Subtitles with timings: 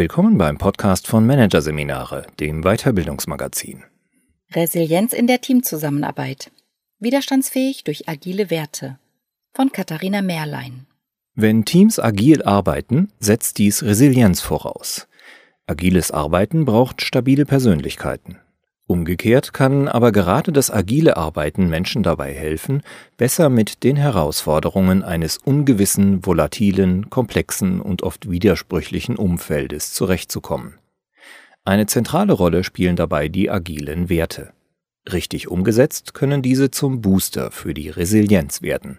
[0.00, 3.84] Willkommen beim Podcast von Managerseminare, dem Weiterbildungsmagazin.
[4.50, 6.50] Resilienz in der Teamzusammenarbeit.
[7.00, 8.98] Widerstandsfähig durch agile Werte.
[9.52, 10.86] Von Katharina Mehrlein.
[11.34, 15.06] Wenn Teams agil arbeiten, setzt dies Resilienz voraus.
[15.66, 18.38] Agiles Arbeiten braucht stabile Persönlichkeiten.
[18.90, 22.82] Umgekehrt kann aber gerade das agile Arbeiten Menschen dabei helfen,
[23.16, 30.74] besser mit den Herausforderungen eines ungewissen, volatilen, komplexen und oft widersprüchlichen Umfeldes zurechtzukommen.
[31.64, 34.52] Eine zentrale Rolle spielen dabei die agilen Werte.
[35.12, 38.98] Richtig umgesetzt können diese zum Booster für die Resilienz werden.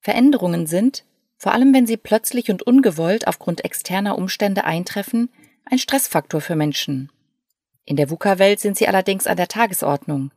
[0.00, 1.04] Veränderungen sind,
[1.36, 5.28] vor allem wenn sie plötzlich und ungewollt aufgrund externer Umstände eintreffen,
[5.66, 7.10] ein Stressfaktor für Menschen.
[7.88, 10.30] In der VUCA-Welt sind sie allerdings an der Tagesordnung.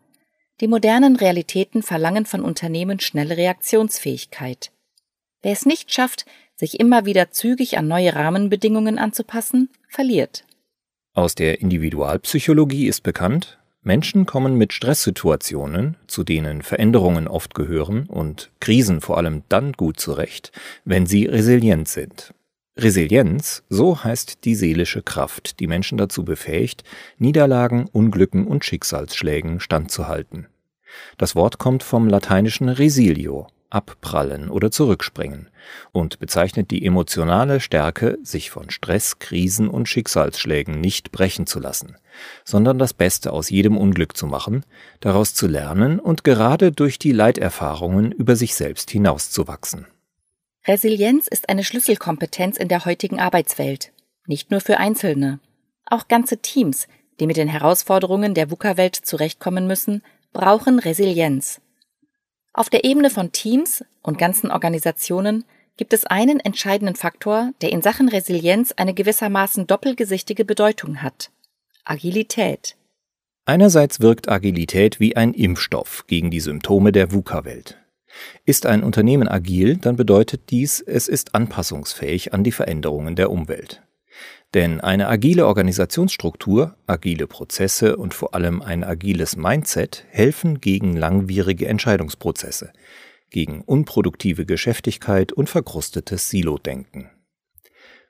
[0.61, 4.71] Die modernen Realitäten verlangen von Unternehmen schnelle Reaktionsfähigkeit.
[5.41, 10.45] Wer es nicht schafft, sich immer wieder zügig an neue Rahmenbedingungen anzupassen, verliert.
[11.13, 18.49] Aus der Individualpsychologie ist bekannt, Menschen kommen mit Stresssituationen, zu denen Veränderungen oft gehören und
[18.61, 20.53] Krisen vor allem dann gut zurecht,
[20.85, 22.33] wenn sie resilient sind.
[22.81, 26.83] Resilienz, so heißt die seelische Kraft, die Menschen dazu befähigt,
[27.17, 30.47] Niederlagen, Unglücken und Schicksalsschlägen standzuhalten.
[31.17, 35.49] Das Wort kommt vom lateinischen resilio, abprallen oder zurückspringen,
[35.91, 41.95] und bezeichnet die emotionale Stärke, sich von Stress, Krisen und Schicksalsschlägen nicht brechen zu lassen,
[42.43, 44.65] sondern das Beste aus jedem Unglück zu machen,
[44.99, 49.87] daraus zu lernen und gerade durch die Leiterfahrungen über sich selbst hinauszuwachsen.
[50.67, 53.91] Resilienz ist eine Schlüsselkompetenz in der heutigen Arbeitswelt.
[54.27, 55.39] Nicht nur für Einzelne.
[55.85, 56.87] Auch ganze Teams,
[57.19, 60.03] die mit den Herausforderungen der VUCA-Welt zurechtkommen müssen,
[60.33, 61.61] brauchen Resilienz.
[62.53, 65.45] Auf der Ebene von Teams und ganzen Organisationen
[65.77, 71.31] gibt es einen entscheidenden Faktor, der in Sachen Resilienz eine gewissermaßen doppelgesichtige Bedeutung hat.
[71.85, 72.75] Agilität.
[73.45, 77.80] Einerseits wirkt Agilität wie ein Impfstoff gegen die Symptome der VUCA-Welt.
[78.45, 83.83] Ist ein Unternehmen agil, dann bedeutet dies, es ist anpassungsfähig an die Veränderungen der Umwelt.
[84.53, 91.67] Denn eine agile Organisationsstruktur, agile Prozesse und vor allem ein agiles Mindset helfen gegen langwierige
[91.67, 92.73] Entscheidungsprozesse,
[93.29, 97.09] gegen unproduktive Geschäftigkeit und verkrustetes Silo-Denken.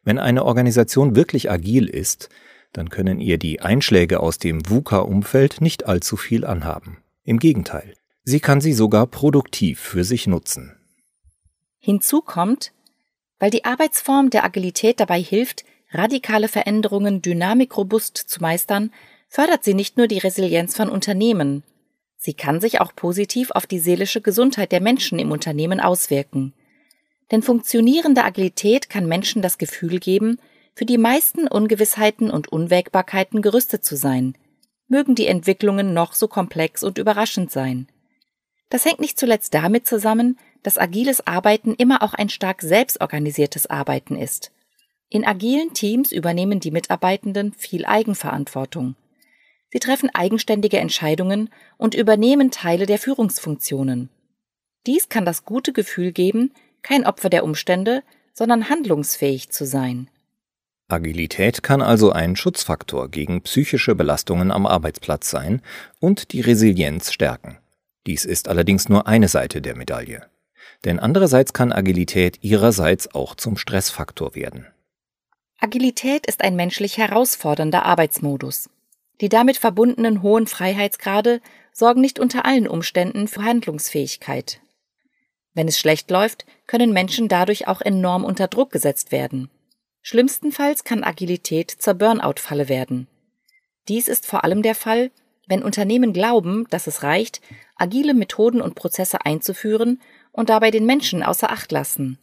[0.04, 2.30] Wenn eine Organisation wirklich agil ist,
[2.74, 6.98] dann können ihr die Einschläge aus dem VUCA-Umfeld nicht allzu viel anhaben.
[7.24, 10.76] Im Gegenteil, Sie kann sie sogar produktiv für sich nutzen.
[11.80, 12.72] Hinzu kommt,
[13.40, 18.92] weil die Arbeitsform der Agilität dabei hilft, radikale Veränderungen dynamikrobust zu meistern,
[19.28, 21.64] fördert sie nicht nur die Resilienz von Unternehmen,
[22.18, 26.54] sie kann sich auch positiv auf die seelische Gesundheit der Menschen im Unternehmen auswirken.
[27.32, 30.38] Denn funktionierende Agilität kann Menschen das Gefühl geben,
[30.76, 34.38] für die meisten Ungewissheiten und Unwägbarkeiten gerüstet zu sein,
[34.88, 37.88] mögen die Entwicklungen noch so komplex und überraschend sein.
[38.72, 44.16] Das hängt nicht zuletzt damit zusammen, dass agiles Arbeiten immer auch ein stark selbstorganisiertes Arbeiten
[44.16, 44.52] ist.
[45.10, 48.96] In agilen Teams übernehmen die Mitarbeitenden viel Eigenverantwortung.
[49.74, 54.10] Sie treffen eigenständige Entscheidungen und übernehmen Teile der Führungsfunktionen.
[54.88, 58.04] Dies kann das gute Gefühl geben, kein Opfer der Umstände,
[58.34, 60.10] sondern handlungsfähig zu sein.
[60.88, 65.62] Agilität kann also ein Schutzfaktor gegen psychische Belastungen am Arbeitsplatz sein
[66.00, 67.61] und die Resilienz stärken.
[68.08, 70.28] Dies ist allerdings nur eine Seite der Medaille.
[70.86, 74.66] Denn andererseits kann Agilität ihrerseits auch zum Stressfaktor werden.
[75.60, 78.70] Agilität ist ein menschlich herausfordernder Arbeitsmodus.
[79.22, 81.42] Die damit verbundenen hohen Freiheitsgrade
[81.72, 84.60] sorgen nicht unter allen Umständen für Handlungsfähigkeit.
[85.54, 89.50] Wenn es schlecht läuft, können Menschen dadurch auch enorm unter Druck gesetzt werden.
[90.02, 93.08] Schlimmstenfalls kann Agilität zur Burnout-Falle werden.
[93.88, 95.12] Dies ist vor allem der Fall,
[95.48, 97.42] wenn Unternehmen glauben, dass es reicht,
[97.76, 100.02] agile Methoden und Prozesse einzuführen
[100.32, 102.20] und dabei den Menschen außer Acht lassen.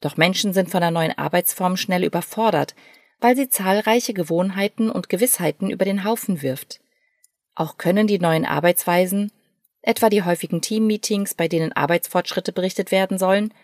[0.00, 2.74] Doch Menschen sind von der neuen Arbeitsform schnell überfordert,
[3.20, 6.80] weil sie zahlreiche Gewohnheiten und Gewissheiten über den Haufen wirft.
[7.54, 9.32] Auch können die neuen Arbeitsweisen,
[9.80, 13.54] etwa die häufigen Teammeetings, bei denen Arbeitsfortschritte berichtet werden sollen,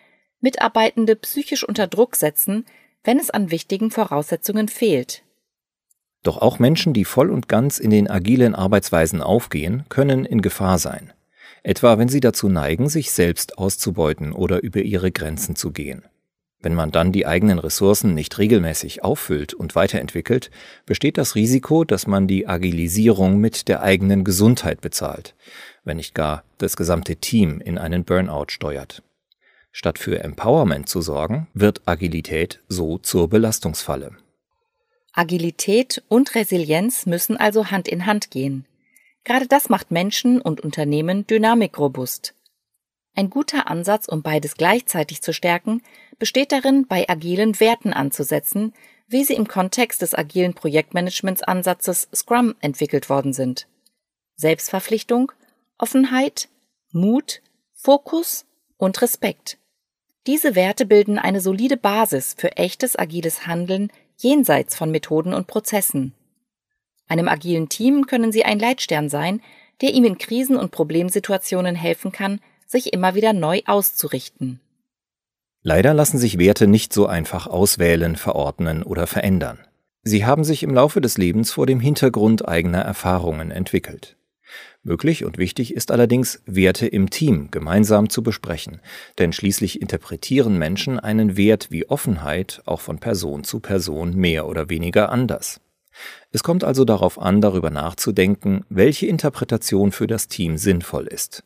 [0.41, 2.65] Mitarbeitende psychisch unter Druck setzen,
[3.05, 5.23] wenn es an wichtigen Voraussetzungen fehlt.
[6.23, 10.79] Doch auch Menschen, die voll und ganz in den agilen Arbeitsweisen aufgehen, können in Gefahr
[10.79, 11.13] sein.
[11.65, 16.05] Etwa wenn sie dazu neigen, sich selbst auszubeuten oder über ihre Grenzen zu gehen.
[16.61, 20.51] Wenn man dann die eigenen Ressourcen nicht regelmäßig auffüllt und weiterentwickelt,
[20.87, 25.35] besteht das Risiko, dass man die Agilisierung mit der eigenen Gesundheit bezahlt,
[25.83, 29.03] wenn nicht gar das gesamte Team in einen Burnout steuert.
[29.73, 34.13] Statt für Empowerment zu sorgen, wird Agilität so zur Belastungsfalle.
[35.13, 38.67] Agilität und Resilienz müssen also Hand in Hand gehen.
[39.25, 42.35] Gerade das macht Menschen und Unternehmen dynamikrobust.
[43.15, 45.83] Ein guter Ansatz, um beides gleichzeitig zu stärken,
[46.19, 48.73] besteht darin, bei agilen Werten anzusetzen,
[49.07, 53.69] wie sie im Kontext des agilen Projektmanagementsansatzes Scrum entwickelt worden sind.
[54.37, 55.31] Selbstverpflichtung,
[55.77, 56.49] Offenheit,
[56.91, 57.43] Mut,
[57.75, 58.47] Fokus
[58.79, 59.59] und Respekt.
[60.27, 66.15] Diese Werte bilden eine solide Basis für echtes agiles Handeln jenseits von Methoden und Prozessen.
[67.09, 69.43] Einem agilen Team können sie ein Leitstern sein,
[69.81, 74.61] der ihm in Krisen und Problemsituationen helfen kann, sich immer wieder neu auszurichten.
[75.63, 79.59] Leider lassen sich Werte nicht so einfach auswählen, verordnen oder verändern.
[80.03, 84.17] Sie haben sich im Laufe des Lebens vor dem Hintergrund eigener Erfahrungen entwickelt.
[84.83, 88.81] Möglich und wichtig ist allerdings, Werte im Team gemeinsam zu besprechen,
[89.19, 94.69] denn schließlich interpretieren Menschen einen Wert wie Offenheit auch von Person zu Person mehr oder
[94.69, 95.61] weniger anders.
[96.31, 101.45] Es kommt also darauf an, darüber nachzudenken, welche Interpretation für das Team sinnvoll ist.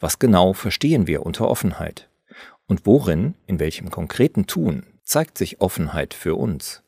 [0.00, 2.08] Was genau verstehen wir unter Offenheit?
[2.66, 6.82] Und worin, in welchem konkreten Tun, zeigt sich Offenheit für uns?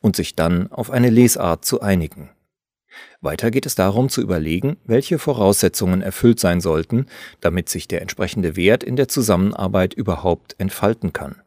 [0.00, 2.30] Und sich dann auf eine Lesart zu einigen.
[3.20, 7.06] Weiter geht es darum zu überlegen, welche Voraussetzungen erfüllt sein sollten,
[7.40, 11.42] damit sich der entsprechende Wert in der Zusammenarbeit überhaupt entfalten kann.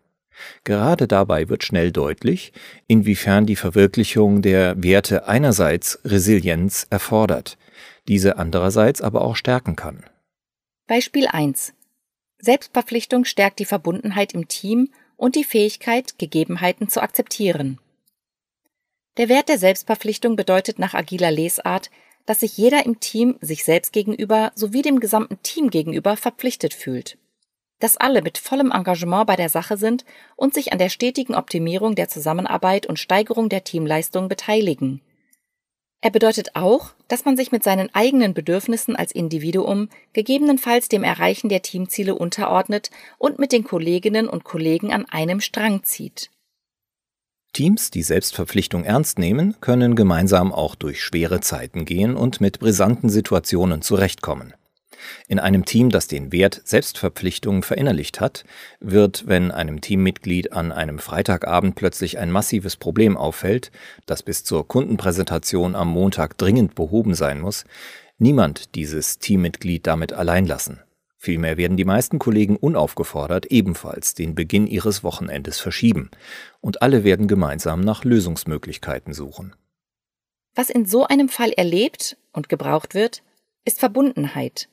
[0.64, 2.54] Gerade dabei wird schnell deutlich,
[2.88, 7.58] inwiefern die Verwirklichung der Werte einerseits Resilienz erfordert,
[8.08, 10.04] diese andererseits aber auch stärken kann.
[10.88, 11.74] Beispiel 1.
[12.40, 17.80] Selbstverpflichtung stärkt die Verbundenheit im Team und die Fähigkeit, Gegebenheiten zu akzeptieren.
[19.20, 21.92] Der Wert der Selbstverpflichtung bedeutet nach agiler Lesart,
[22.26, 27.18] dass sich jeder im Team sich selbst gegenüber sowie dem gesamten Team gegenüber verpflichtet fühlt.
[27.80, 30.06] Dass alle mit vollem Engagement bei der Sache sind
[30.38, 35.02] und sich an der stetigen Optimierung der Zusammenarbeit und Steigerung der Teamleistung beteiligen.
[36.00, 41.50] Er bedeutet auch, dass man sich mit seinen eigenen Bedürfnissen als Individuum gegebenenfalls dem Erreichen
[41.50, 46.30] der Teamziele unterordnet und mit den Kolleginnen und Kollegen an einem Strang zieht.
[47.54, 53.10] Teams, die Selbstverpflichtung ernst nehmen, können gemeinsam auch durch schwere Zeiten gehen und mit brisanten
[53.10, 54.54] Situationen zurechtkommen.
[55.28, 58.44] In einem Team, das den Wert Selbstverpflichtung verinnerlicht hat,
[58.80, 63.72] wird, wenn einem Teammitglied an einem Freitagabend plötzlich ein massives Problem auffällt,
[64.06, 67.66] das bis zur Kundenpräsentation am Montag dringend behoben sein muss,
[68.18, 70.80] niemand dieses Teammitglied damit allein lassen.
[71.22, 76.10] Vielmehr werden die meisten Kollegen unaufgefordert ebenfalls den Beginn ihres Wochenendes verschieben,
[76.62, 79.54] und alle werden gemeinsam nach Lösungsmöglichkeiten suchen.
[80.56, 83.22] Was in so einem Fall erlebt und gebraucht wird,
[83.66, 84.70] ist Verbundenheit.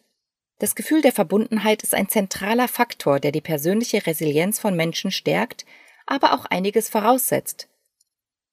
[0.61, 5.67] Das Gefühl der Verbundenheit ist ein zentraler Faktor, der die persönliche Resilienz von Menschen stärkt,
[6.07, 7.69] aber auch einiges voraussetzt.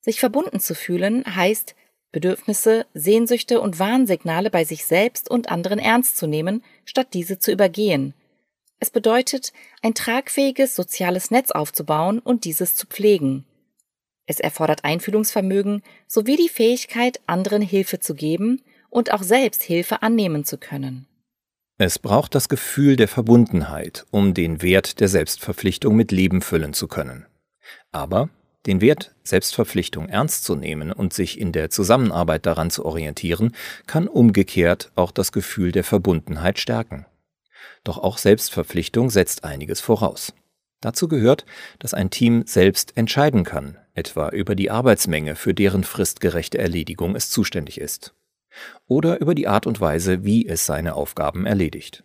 [0.02, 1.76] Sich verbunden zu fühlen heißt,
[2.14, 7.52] Bedürfnisse, Sehnsüchte und Warnsignale bei sich selbst und anderen ernst zu nehmen, statt diese zu
[7.52, 8.14] übergehen.
[8.80, 9.52] Es bedeutet,
[9.82, 13.46] ein tragfähiges soziales Netz aufzubauen und dieses zu pflegen.
[14.26, 20.46] Es erfordert Einfühlungsvermögen sowie die Fähigkeit, anderen Hilfe zu geben und auch selbst Hilfe annehmen
[20.46, 21.08] zu können.
[21.78, 26.88] Es braucht das Gefühl der Verbundenheit, um den Wert der Selbstverpflichtung mit Leben füllen zu
[26.88, 27.26] können.
[27.92, 28.30] Aber
[28.66, 33.54] den Wert Selbstverpflichtung ernst zu nehmen und sich in der Zusammenarbeit daran zu orientieren,
[33.88, 37.06] kann umgekehrt auch das Gefühl der Verbundenheit stärken.
[37.84, 40.34] Doch auch Selbstverpflichtung setzt einiges voraus.
[40.82, 41.46] Dazu gehört,
[41.80, 47.30] dass ein Team selbst entscheiden kann, etwa über die Arbeitsmenge, für deren fristgerechte Erledigung es
[47.30, 48.14] zuständig ist.
[48.88, 52.04] Oder über die Art und Weise, wie es seine Aufgaben erledigt.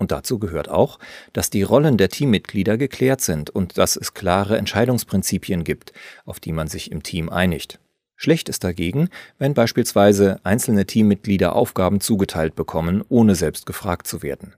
[0.00, 0.98] Und dazu gehört auch,
[1.34, 5.92] dass die Rollen der Teammitglieder geklärt sind und dass es klare Entscheidungsprinzipien gibt,
[6.24, 7.78] auf die man sich im Team einigt.
[8.16, 14.54] Schlecht ist dagegen, wenn beispielsweise einzelne Teammitglieder Aufgaben zugeteilt bekommen, ohne selbst gefragt zu werden.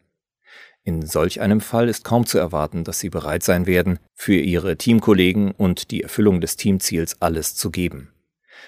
[0.85, 4.77] In solch einem Fall ist kaum zu erwarten, dass sie bereit sein werden, für ihre
[4.77, 8.13] Teamkollegen und die Erfüllung des Teamziels alles zu geben.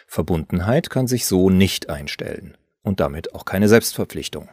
[0.09, 4.49] Verbundenheit kann sich so nicht einstellen und damit auch keine Selbstverpflichtung.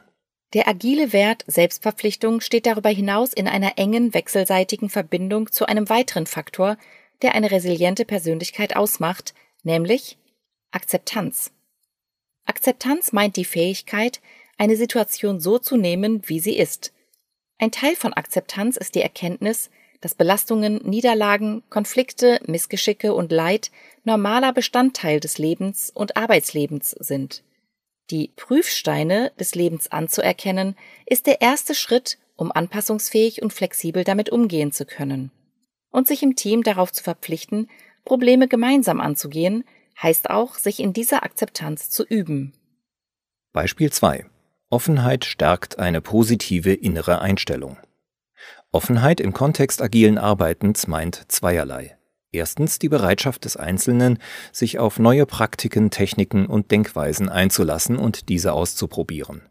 [0.54, 6.26] Der agile Wert Selbstverpflichtung steht darüber hinaus in einer engen wechselseitigen Verbindung zu einem weiteren
[6.26, 6.78] Faktor,
[7.22, 10.18] der eine resiliente Persönlichkeit ausmacht, nämlich
[10.72, 11.52] Akzeptanz.
[12.46, 14.20] Akzeptanz meint die Fähigkeit,
[14.58, 16.92] eine Situation so zu nehmen, wie sie ist.
[17.58, 19.70] Ein Teil von Akzeptanz ist die Erkenntnis,
[20.02, 23.72] dass Belastungen, Niederlagen, Konflikte, Missgeschicke und Leid
[24.04, 27.44] normaler Bestandteil des Lebens und Arbeitslebens sind.
[28.10, 34.72] Die Prüfsteine des Lebens anzuerkennen, ist der erste Schritt, um anpassungsfähig und flexibel damit umgehen
[34.72, 35.32] zu können.
[35.92, 37.70] Und sich im Team darauf zu verpflichten,
[38.04, 39.64] Probleme gemeinsam anzugehen,
[40.02, 42.54] heißt auch, sich in dieser Akzeptanz zu üben.
[43.54, 44.26] Beispiel 2.
[44.70, 47.78] Offenheit stärkt eine positive innere Einstellung.
[48.72, 51.98] Offenheit im Kontext agilen Arbeitens meint zweierlei.
[52.34, 54.18] Erstens die Bereitschaft des Einzelnen,
[54.54, 59.42] sich auf neue Praktiken, Techniken und Denkweisen einzulassen und diese auszuprobieren.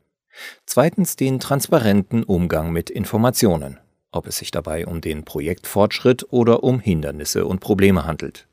[0.64, 3.78] Zweitens den transparenten Umgang mit Informationen,
[4.12, 8.46] ob es sich dabei um den Projektfortschritt oder um Hindernisse und Probleme handelt.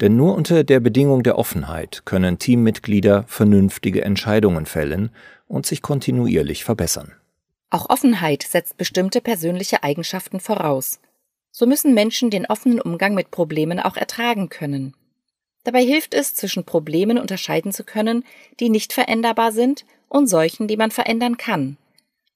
[0.00, 5.10] Denn nur unter der Bedingung der Offenheit können Teammitglieder vernünftige Entscheidungen fällen
[5.48, 7.12] und sich kontinuierlich verbessern.
[7.70, 11.00] Auch Offenheit setzt bestimmte persönliche Eigenschaften voraus.
[11.58, 14.94] So müssen Menschen den offenen Umgang mit Problemen auch ertragen können.
[15.64, 18.26] Dabei hilft es, zwischen Problemen unterscheiden zu können,
[18.60, 21.78] die nicht veränderbar sind, und solchen, die man verändern kann,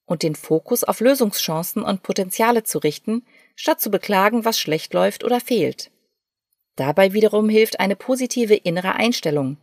[0.06, 3.22] und den Fokus auf Lösungschancen und Potenziale zu richten,
[3.56, 5.90] statt zu beklagen, was schlecht läuft oder fehlt.
[6.76, 9.58] Dabei wiederum hilft eine positive innere Einstellung.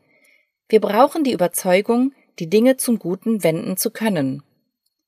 [0.70, 4.44] Wir brauchen die Überzeugung, die Dinge zum Guten wenden zu können.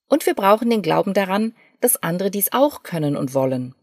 [0.08, 3.76] Und wir brauchen den Glauben daran, dass andere dies auch können und wollen.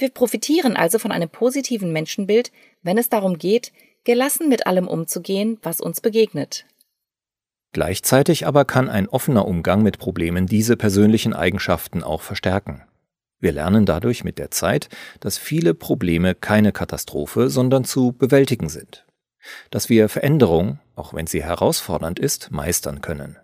[0.00, 2.52] Wir profitieren also von einem positiven Menschenbild,
[2.82, 3.70] wenn es darum geht,
[4.04, 6.64] gelassen mit allem umzugehen, was uns begegnet.
[7.72, 12.82] Gleichzeitig aber kann ein offener Umgang mit Problemen diese persönlichen Eigenschaften auch verstärken.
[13.40, 14.88] Wir lernen dadurch mit der Zeit,
[15.20, 19.04] dass viele Probleme keine Katastrophe, sondern zu bewältigen sind.
[19.70, 23.36] Dass wir Veränderung, auch wenn sie herausfordernd ist, meistern können.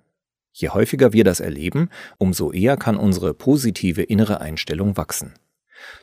[0.52, 5.34] Je häufiger wir das erleben, umso eher kann unsere positive innere Einstellung wachsen.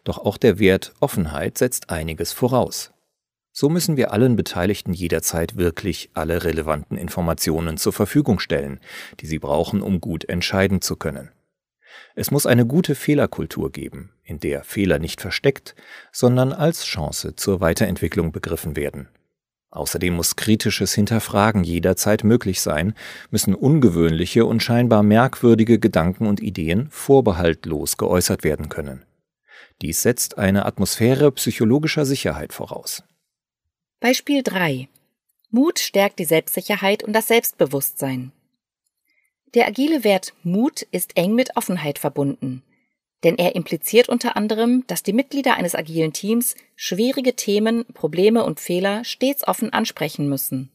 [0.03, 2.91] Doch auch der Wert Offenheit setzt einiges voraus.
[3.51, 8.79] So müssen wir allen Beteiligten jederzeit wirklich alle relevanten Informationen zur Verfügung stellen,
[9.19, 11.29] die sie brauchen, um gut entscheiden zu können.
[12.15, 15.75] Es muss eine gute Fehlerkultur geben, in der Fehler nicht versteckt,
[16.11, 19.07] sondern als Chance zur Weiterentwicklung begriffen werden
[19.73, 22.93] Außerdem muss kritisches Hinterfragen jederzeit möglich sein,
[23.31, 29.01] müssen ungewöhnliche und scheinbar merkwürdige Gedanken und Ideen vorbehaltlos geäußert werden können.
[29.83, 33.03] Dies setzt eine Atmosphäre psychologischer Sicherheit voraus.
[33.99, 34.89] Beispiel 3.
[35.51, 38.31] Mut stärkt die Selbstsicherheit und das Selbstbewusstsein.
[39.53, 42.63] Der agile Wert Mut ist eng mit Offenheit verbunden
[43.23, 48.59] denn er impliziert unter anderem, dass die Mitglieder eines agilen Teams schwierige Themen, Probleme und
[48.59, 50.71] Fehler stets offen ansprechen müssen.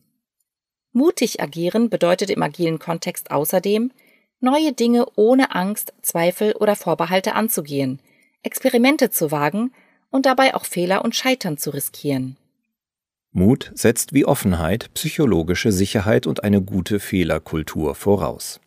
[0.93, 3.93] Mutig agieren bedeutet im agilen Kontext außerdem,
[4.41, 8.01] neue Dinge ohne Angst, Zweifel oder Vorbehalte anzugehen,
[8.43, 9.73] Experimente zu wagen
[10.11, 12.37] und dabei auch Fehler und Scheitern zu riskieren.
[13.33, 18.61] Mut setzt wie Offenheit psychologische Sicherheit und eine gute Fehlerkultur voraus.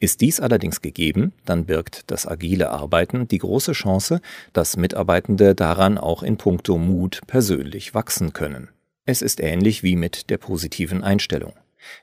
[0.00, 4.20] Ist dies allerdings gegeben, dann birgt das agile Arbeiten die große Chance,
[4.52, 8.68] dass Mitarbeitende daran auch in puncto Mut persönlich wachsen können.
[9.04, 11.52] Es ist ähnlich wie mit der positiven Einstellung.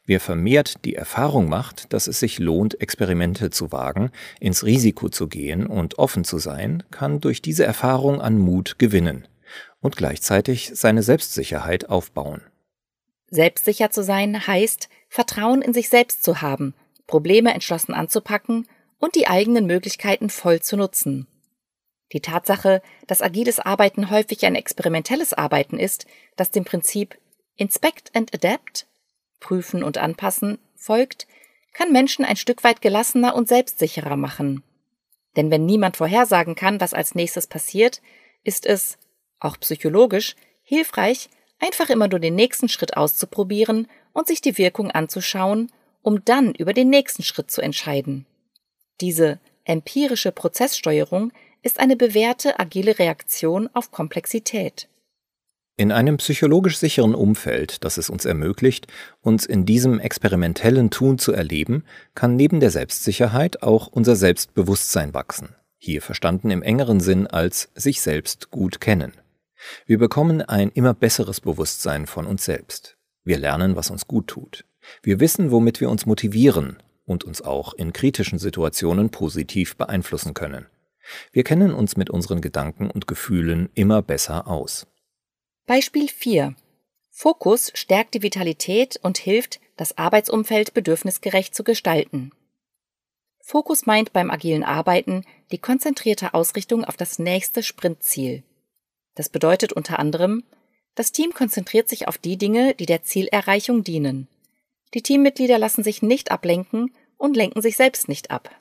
[0.06, 5.28] Wer vermehrt die Erfahrung macht, dass es sich lohnt, Experimente zu wagen, ins Risiko zu
[5.28, 9.28] gehen und offen zu sein, kann durch diese Erfahrung an Mut gewinnen
[9.80, 12.42] und gleichzeitig seine Selbstsicherheit aufbauen.
[13.30, 16.74] Selbstsicher zu sein heißt, Vertrauen in sich selbst zu haben
[17.08, 18.68] Probleme entschlossen anzupacken
[19.00, 21.28] und die eigenen Möglichkeiten voll zu nutzen.
[22.14, 26.06] Die Tatsache, dass agiles Arbeiten häufig ein experimentelles Arbeiten ist,
[26.36, 27.18] das dem Prinzip
[27.56, 28.88] Inspect and Adapt,
[29.40, 31.28] prüfen und anpassen, folgt,
[31.74, 34.64] kann Menschen ein Stück weit gelassener und selbstsicherer machen.
[35.36, 38.02] Denn wenn niemand vorhersagen kann, was als nächstes passiert,
[38.44, 38.98] ist es,
[39.40, 41.30] auch psychologisch, hilfreich,
[41.60, 45.72] einfach immer nur den nächsten Schritt auszuprobieren und sich die Wirkung anzuschauen
[46.08, 48.26] um dann über den nächsten Schritt zu entscheiden.
[49.02, 54.88] Diese empirische Prozesssteuerung ist eine bewährte agile Reaktion auf Komplexität.
[55.80, 58.88] In einem psychologisch sicheren Umfeld, das es uns ermöglicht,
[59.22, 61.84] uns in diesem experimentellen Tun zu erleben,
[62.16, 68.02] kann neben der Selbstsicherheit auch unser Selbstbewusstsein wachsen, hier verstanden im engeren Sinn als sich
[68.02, 69.14] selbst gut kennen.
[69.86, 72.98] Wir bekommen ein immer besseres Bewusstsein von uns selbst.
[73.24, 74.66] Wir lernen, was uns gut tut.
[75.04, 80.66] Wir wissen, womit wir uns motivieren und uns auch in kritischen Situationen positiv beeinflussen können.
[81.32, 84.88] Wir kennen uns mit unseren Gedanken und Gefühlen immer besser aus.
[85.68, 86.56] Beispiel 4.
[87.10, 92.32] Fokus stärkt die Vitalität und hilft, das Arbeitsumfeld bedürfnisgerecht zu gestalten.
[93.42, 98.44] Fokus meint beim agilen Arbeiten die konzentrierte Ausrichtung auf das nächste Sprintziel.
[99.16, 100.46] Das bedeutet unter anderem,
[100.96, 104.30] das Team konzentriert sich auf die Dinge, die der Zielerreichung dienen.
[104.94, 108.56] Die Teammitglieder lassen sich nicht ablenken und lenken sich selbst nicht ab.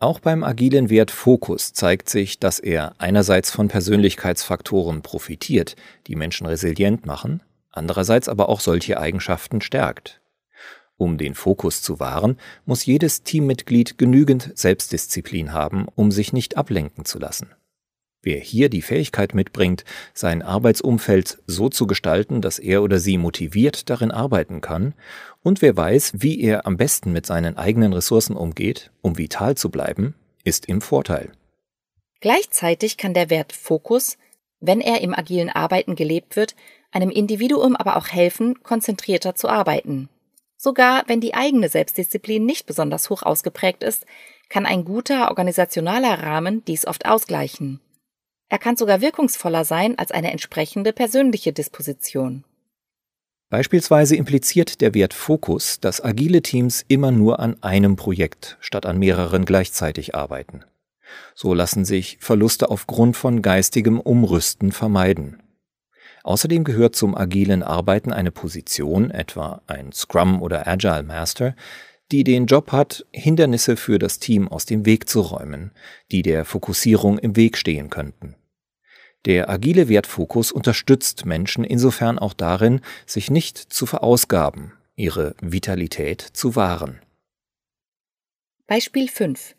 [0.00, 5.74] Auch beim agilen Wert Fokus zeigt sich, dass er einerseits von Persönlichkeitsfaktoren profitiert,
[6.06, 10.20] die Menschen resilient machen, andererseits aber auch solche Eigenschaften stärkt.
[10.96, 17.04] Um den Fokus zu wahren, muss jedes Teammitglied genügend Selbstdisziplin haben, um sich nicht ablenken
[17.04, 17.48] zu lassen.
[18.22, 23.90] Wer hier die Fähigkeit mitbringt, sein Arbeitsumfeld so zu gestalten, dass er oder sie motiviert
[23.90, 24.94] darin arbeiten kann,
[25.48, 29.70] und wer weiß, wie er am besten mit seinen eigenen Ressourcen umgeht, um vital zu
[29.70, 30.14] bleiben,
[30.44, 31.32] ist im Vorteil.
[32.20, 34.18] Gleichzeitig kann der Wert Fokus,
[34.60, 36.54] wenn er im agilen Arbeiten gelebt wird,
[36.92, 40.10] einem Individuum aber auch helfen, konzentrierter zu arbeiten.
[40.58, 44.04] Sogar wenn die eigene Selbstdisziplin nicht besonders hoch ausgeprägt ist,
[44.50, 47.80] kann ein guter organisationaler Rahmen dies oft ausgleichen.
[48.50, 52.44] Er kann sogar wirkungsvoller sein als eine entsprechende persönliche Disposition.
[53.50, 58.98] Beispielsweise impliziert der Wert Fokus, dass agile Teams immer nur an einem Projekt statt an
[58.98, 60.64] mehreren gleichzeitig arbeiten.
[61.34, 65.42] So lassen sich Verluste aufgrund von geistigem Umrüsten vermeiden.
[66.24, 71.54] Außerdem gehört zum agilen Arbeiten eine Position, etwa ein Scrum oder Agile Master,
[72.12, 75.72] die den Job hat, Hindernisse für das Team aus dem Weg zu räumen,
[76.10, 78.34] die der Fokussierung im Weg stehen könnten.
[79.24, 86.56] Der agile Wertfokus unterstützt Menschen insofern auch darin, sich nicht zu verausgaben, ihre Vitalität zu
[86.56, 87.00] wahren.
[88.66, 89.54] Beispiel 5.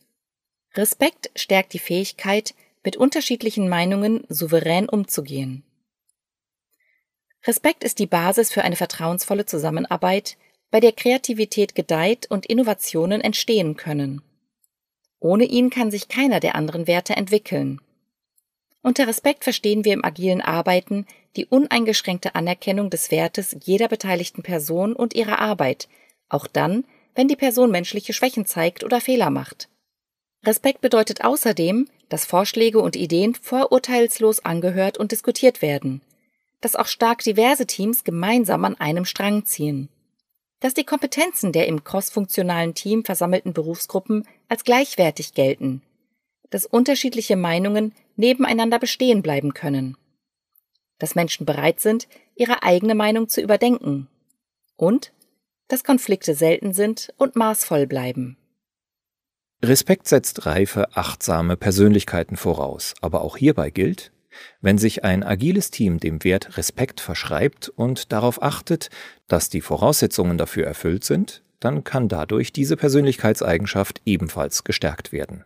[0.75, 5.63] Respekt stärkt die Fähigkeit, mit unterschiedlichen Meinungen souverän umzugehen.
[7.45, 10.37] Respekt ist die Basis für eine vertrauensvolle Zusammenarbeit,
[10.71, 14.21] bei der Kreativität gedeiht und Innovationen entstehen können.
[15.19, 17.81] Ohne ihn kann sich keiner der anderen Werte entwickeln.
[18.81, 21.05] Unter Respekt verstehen wir im agilen Arbeiten
[21.35, 25.89] die uneingeschränkte Anerkennung des Wertes jeder beteiligten Person und ihrer Arbeit,
[26.29, 29.67] auch dann, wenn die Person menschliche Schwächen zeigt oder Fehler macht.
[30.45, 36.01] Respekt bedeutet außerdem, dass Vorschläge und Ideen vorurteilslos angehört und diskutiert werden,
[36.61, 39.89] dass auch stark diverse Teams gemeinsam an einem Strang ziehen,
[40.61, 45.81] dass die Kompetenzen der im crossfunktionalen Team versammelten Berufsgruppen als gleichwertig gelten,
[46.49, 49.97] dass unterschiedliche Meinungen nebeneinander bestehen bleiben können,
[50.99, 54.07] dass Menschen bereit sind, ihre eigene Meinung zu überdenken
[54.75, 55.13] und
[55.69, 58.37] dass Konflikte selten sind und maßvoll bleiben.
[59.63, 64.11] Respekt setzt reife, achtsame Persönlichkeiten voraus, aber auch hierbei gilt,
[64.61, 68.89] wenn sich ein agiles Team dem Wert Respekt verschreibt und darauf achtet,
[69.27, 75.43] dass die Voraussetzungen dafür erfüllt sind, dann kann dadurch diese Persönlichkeitseigenschaft ebenfalls gestärkt werden.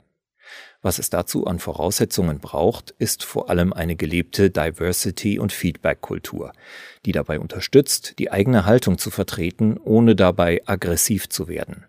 [0.82, 6.52] Was es dazu an Voraussetzungen braucht, ist vor allem eine gelebte Diversity- und Feedback-Kultur,
[7.06, 11.86] die dabei unterstützt, die eigene Haltung zu vertreten, ohne dabei aggressiv zu werden.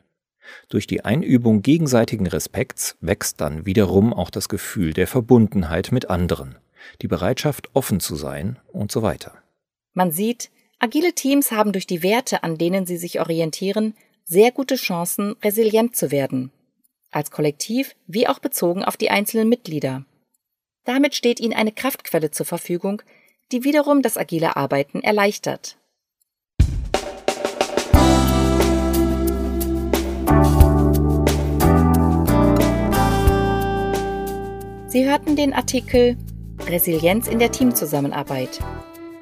[0.69, 6.57] Durch die Einübung gegenseitigen Respekts wächst dann wiederum auch das Gefühl der Verbundenheit mit anderen
[7.03, 9.35] die Bereitschaft, offen zu sein und so weiter.
[9.93, 14.77] Man sieht, agile Teams haben durch die Werte, an denen sie sich orientieren, sehr gute
[14.77, 16.51] Chancen, resilient zu werden.
[17.15, 20.05] Als Kollektiv wie auch bezogen auf die einzelnen Mitglieder.
[20.83, 23.03] Damit steht ihnen eine Kraftquelle zur Verfügung,
[23.53, 25.77] die wiederum das agile Arbeiten erleichtert.
[34.89, 36.17] Sie hörten den Artikel
[36.67, 38.59] Resilienz in der Teamzusammenarbeit.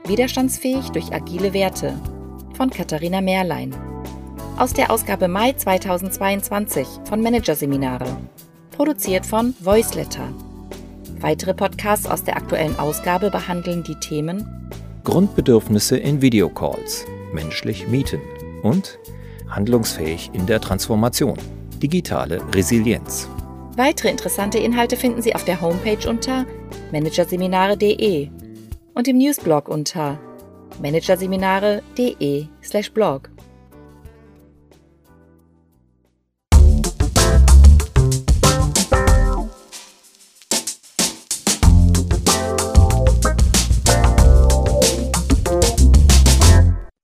[0.07, 2.01] Widerstandsfähig durch agile Werte
[2.57, 3.75] von Katharina Mehrlein.
[4.59, 8.05] Aus der Ausgabe Mai 2022 von Managerseminare.
[8.71, 10.29] Produziert von Voiceletter.
[11.21, 14.71] Weitere Podcasts aus der aktuellen Ausgabe behandeln die Themen
[15.05, 18.21] Grundbedürfnisse in Videocalls, menschlich mieten
[18.63, 19.01] und
[19.49, 21.37] handlungsfähig in der Transformation,
[21.83, 23.29] digitale Resilienz.
[23.77, 26.47] Weitere interessante Inhalte finden Sie auf der Homepage unter
[26.93, 28.31] managerseminare.de
[28.95, 30.21] und im Newsblog unter
[30.81, 33.32] managerseminare.de/blog.